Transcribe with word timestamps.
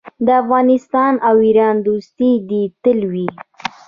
د 0.25 0.27
افغانستان 0.41 1.13
او 1.27 1.35
ایران 1.47 1.75
دوستي 1.87 2.31
دې 2.49 2.63
تل 2.83 2.99
وي. 3.11 3.27